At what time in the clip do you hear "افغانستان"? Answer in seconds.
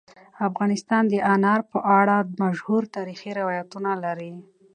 0.49-1.03